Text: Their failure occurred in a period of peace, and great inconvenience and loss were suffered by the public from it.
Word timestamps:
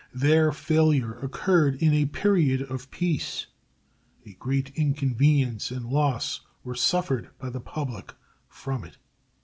Their 0.15 0.51
failure 0.51 1.13
occurred 1.19 1.75
in 1.75 1.93
a 1.93 2.07
period 2.07 2.63
of 2.63 2.89
peace, 2.89 3.45
and 4.25 4.39
great 4.39 4.71
inconvenience 4.75 5.69
and 5.69 5.85
loss 5.85 6.41
were 6.63 6.73
suffered 6.73 7.29
by 7.37 7.51
the 7.51 7.61
public 7.61 8.15
from 8.49 8.83
it. 8.83 8.97